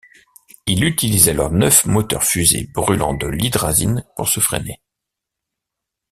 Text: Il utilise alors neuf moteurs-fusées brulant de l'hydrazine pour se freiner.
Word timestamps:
Il 0.65 0.83
utilise 0.83 1.29
alors 1.29 1.51
neuf 1.51 1.85
moteurs-fusées 1.85 2.65
brulant 2.73 3.13
de 3.13 3.27
l'hydrazine 3.27 4.03
pour 4.15 4.27
se 4.27 4.39
freiner. 4.39 4.81